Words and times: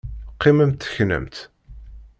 Qqimemt 0.33 0.83
teknamt! 0.91 1.35